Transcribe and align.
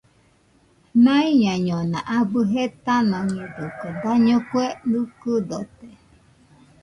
Naiñaiñona 1.03 1.99
abɨ 2.17 2.39
jetanoñedɨkue, 2.51 3.87
daño 4.03 4.37
kue 4.49 4.65
nɨkɨdote 4.89 5.89